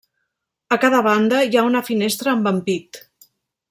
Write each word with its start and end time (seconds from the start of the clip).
A 0.75 0.77
cada 0.85 1.03
banda 1.09 1.43
hi 1.51 1.59
ha 1.61 1.67
una 1.69 1.85
finestra 1.93 2.35
amb 2.37 2.53
ampit. 2.57 3.05